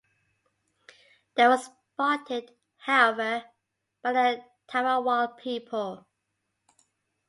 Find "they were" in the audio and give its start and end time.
1.35-1.59